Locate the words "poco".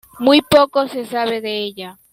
0.41-0.87